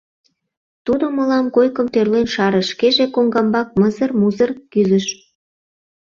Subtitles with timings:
[0.85, 5.05] Тудо мылам койкым тӧрлен шарыш, шкеже коҥгамбак мызыр-музыр кӱзыш.